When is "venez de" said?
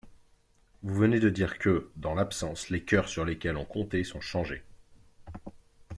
0.95-1.29